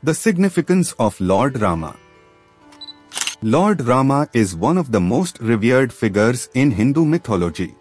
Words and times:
The 0.00 0.14
significance 0.14 0.92
of 1.00 1.20
Lord 1.20 1.60
Rama. 1.60 1.96
Lord 3.42 3.80
Rama 3.80 4.28
is 4.32 4.54
one 4.54 4.78
of 4.78 4.92
the 4.92 5.00
most 5.00 5.40
revered 5.40 5.92
figures 5.92 6.48
in 6.54 6.70
Hindu 6.70 7.04
mythology. 7.04 7.74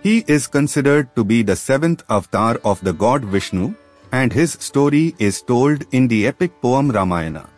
He 0.00 0.24
is 0.28 0.46
considered 0.46 1.08
to 1.16 1.24
be 1.24 1.42
the 1.42 1.56
seventh 1.56 2.04
avatar 2.08 2.60
of 2.64 2.80
the 2.84 2.92
god 2.92 3.24
Vishnu, 3.24 3.74
and 4.12 4.32
his 4.32 4.52
story 4.52 5.16
is 5.18 5.42
told 5.42 5.84
in 5.90 6.06
the 6.06 6.24
epic 6.28 6.52
poem 6.60 6.92
Ramayana. 6.92 7.48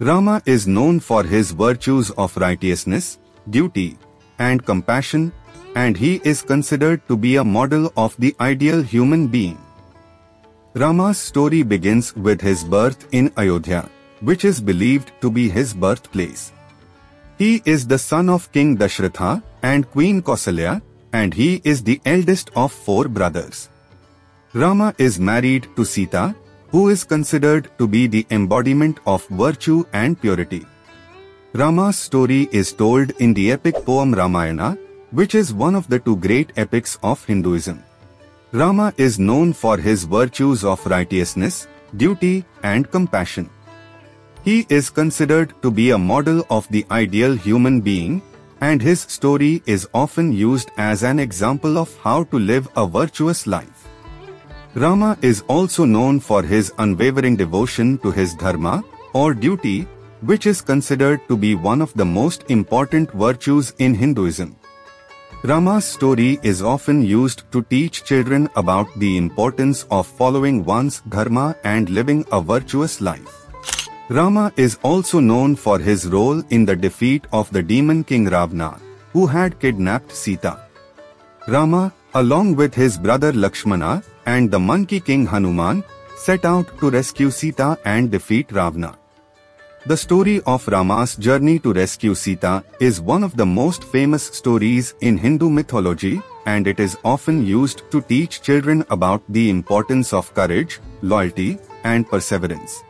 Rama 0.00 0.42
is 0.44 0.66
known 0.66 0.98
for 0.98 1.22
his 1.22 1.52
virtues 1.52 2.10
of 2.10 2.36
righteousness, 2.36 3.20
duty, 3.48 3.96
and 4.40 4.66
compassion, 4.66 5.32
and 5.76 5.96
he 5.96 6.20
is 6.24 6.42
considered 6.42 7.06
to 7.06 7.16
be 7.16 7.36
a 7.36 7.44
model 7.44 7.92
of 7.96 8.16
the 8.18 8.34
ideal 8.40 8.82
human 8.82 9.28
being. 9.28 9.58
Rama's 10.78 11.18
story 11.18 11.64
begins 11.64 12.14
with 12.14 12.40
his 12.40 12.62
birth 12.62 13.08
in 13.10 13.32
Ayodhya, 13.36 13.90
which 14.20 14.44
is 14.44 14.60
believed 14.60 15.10
to 15.20 15.28
be 15.28 15.48
his 15.48 15.74
birthplace. 15.74 16.52
He 17.36 17.62
is 17.64 17.84
the 17.84 17.98
son 17.98 18.28
of 18.28 18.52
King 18.52 18.76
Dashratha 18.76 19.42
and 19.64 19.90
Queen 19.90 20.22
Kausalya, 20.22 20.80
and 21.12 21.34
he 21.34 21.60
is 21.64 21.82
the 21.82 22.00
eldest 22.06 22.52
of 22.54 22.70
four 22.70 23.08
brothers. 23.08 23.68
Rama 24.52 24.94
is 24.98 25.18
married 25.18 25.66
to 25.74 25.84
Sita, 25.84 26.36
who 26.70 26.90
is 26.90 27.02
considered 27.02 27.68
to 27.78 27.88
be 27.88 28.06
the 28.06 28.24
embodiment 28.30 29.00
of 29.04 29.26
virtue 29.26 29.84
and 29.92 30.20
purity. 30.20 30.64
Rama's 31.54 31.98
story 31.98 32.48
is 32.52 32.72
told 32.72 33.10
in 33.18 33.34
the 33.34 33.50
epic 33.50 33.74
poem 33.84 34.14
Ramayana, 34.14 34.78
which 35.10 35.34
is 35.34 35.52
one 35.52 35.74
of 35.74 35.88
the 35.88 35.98
two 35.98 36.16
great 36.16 36.52
epics 36.56 36.98
of 37.02 37.24
Hinduism. 37.24 37.82
Rama 38.52 38.94
is 38.96 39.18
known 39.18 39.52
for 39.52 39.76
his 39.76 40.04
virtues 40.04 40.64
of 40.64 40.84
righteousness, 40.86 41.68
duty, 41.98 42.46
and 42.62 42.90
compassion. 42.90 43.50
He 44.42 44.64
is 44.70 44.88
considered 44.88 45.52
to 45.60 45.70
be 45.70 45.90
a 45.90 45.98
model 45.98 46.46
of 46.48 46.66
the 46.68 46.86
ideal 46.90 47.34
human 47.34 47.82
being, 47.82 48.22
and 48.62 48.80
his 48.80 49.00
story 49.00 49.62
is 49.66 49.86
often 49.92 50.32
used 50.32 50.70
as 50.78 51.02
an 51.02 51.18
example 51.18 51.76
of 51.76 51.94
how 51.98 52.24
to 52.24 52.38
live 52.38 52.66
a 52.74 52.86
virtuous 52.86 53.46
life. 53.46 53.86
Rama 54.74 55.18
is 55.20 55.42
also 55.48 55.84
known 55.84 56.18
for 56.18 56.42
his 56.42 56.72
unwavering 56.78 57.36
devotion 57.36 57.98
to 57.98 58.10
his 58.10 58.34
dharma, 58.34 58.82
or 59.12 59.34
duty, 59.34 59.82
which 60.22 60.46
is 60.46 60.62
considered 60.62 61.20
to 61.28 61.36
be 61.36 61.54
one 61.54 61.82
of 61.82 61.92
the 61.94 62.04
most 62.04 62.44
important 62.48 63.12
virtues 63.12 63.74
in 63.78 63.94
Hinduism. 63.94 64.56
Rama's 65.44 65.84
story 65.84 66.40
is 66.42 66.62
often 66.62 67.00
used 67.00 67.44
to 67.52 67.62
teach 67.62 68.02
children 68.02 68.48
about 68.56 68.88
the 68.98 69.16
importance 69.16 69.84
of 69.88 70.08
following 70.08 70.64
one's 70.64 71.00
dharma 71.08 71.54
and 71.62 71.88
living 71.90 72.24
a 72.32 72.40
virtuous 72.40 73.00
life. 73.00 73.46
Rama 74.08 74.52
is 74.56 74.78
also 74.82 75.20
known 75.20 75.54
for 75.54 75.78
his 75.78 76.08
role 76.08 76.42
in 76.50 76.64
the 76.64 76.74
defeat 76.74 77.24
of 77.32 77.52
the 77.52 77.62
demon 77.62 78.02
king 78.02 78.24
Ravana, 78.24 78.80
who 79.12 79.28
had 79.28 79.60
kidnapped 79.60 80.10
Sita. 80.10 80.58
Rama, 81.46 81.92
along 82.14 82.56
with 82.56 82.74
his 82.74 82.98
brother 82.98 83.32
Lakshmana 83.32 84.02
and 84.26 84.50
the 84.50 84.58
monkey 84.58 84.98
king 84.98 85.24
Hanuman, 85.24 85.84
set 86.16 86.44
out 86.44 86.66
to 86.80 86.90
rescue 86.90 87.30
Sita 87.30 87.78
and 87.84 88.10
defeat 88.10 88.50
Ravana. 88.50 88.98
The 89.88 89.96
story 89.96 90.42
of 90.44 90.68
Rama's 90.68 91.16
journey 91.16 91.58
to 91.60 91.72
rescue 91.72 92.14
Sita 92.14 92.62
is 92.78 93.00
one 93.00 93.24
of 93.24 93.34
the 93.38 93.46
most 93.46 93.84
famous 93.84 94.22
stories 94.22 94.92
in 95.00 95.16
Hindu 95.16 95.48
mythology 95.48 96.20
and 96.44 96.66
it 96.66 96.78
is 96.78 96.98
often 97.06 97.46
used 97.46 97.90
to 97.92 98.02
teach 98.02 98.42
children 98.42 98.84
about 98.90 99.22
the 99.30 99.48
importance 99.48 100.12
of 100.12 100.34
courage, 100.34 100.78
loyalty, 101.00 101.58
and 101.84 102.06
perseverance. 102.06 102.82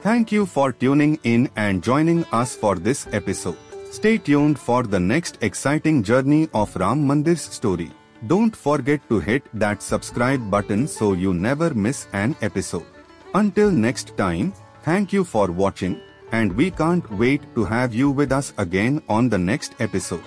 Thank 0.00 0.32
you 0.32 0.46
for 0.46 0.72
tuning 0.72 1.18
in 1.24 1.50
and 1.56 1.82
joining 1.82 2.24
us 2.32 2.56
for 2.56 2.74
this 2.76 3.06
episode. 3.12 3.58
Stay 3.90 4.16
tuned 4.16 4.58
for 4.58 4.84
the 4.84 5.00
next 5.00 5.36
exciting 5.42 6.02
journey 6.02 6.48
of 6.54 6.74
Ram 6.76 7.06
Mandir's 7.06 7.42
story. 7.42 7.90
Don't 8.26 8.56
forget 8.56 9.06
to 9.10 9.20
hit 9.20 9.42
that 9.52 9.82
subscribe 9.82 10.50
button 10.50 10.88
so 10.88 11.12
you 11.12 11.34
never 11.34 11.74
miss 11.74 12.06
an 12.14 12.34
episode. 12.40 12.86
Until 13.34 13.70
next 13.70 14.16
time, 14.16 14.54
thank 14.84 15.12
you 15.12 15.24
for 15.24 15.50
watching 15.50 16.00
and 16.32 16.54
we 16.54 16.70
can't 16.70 17.10
wait 17.12 17.42
to 17.54 17.64
have 17.64 17.94
you 17.94 18.10
with 18.10 18.30
us 18.32 18.52
again 18.58 19.02
on 19.08 19.28
the 19.28 19.38
next 19.38 19.74
episode. 19.80 20.22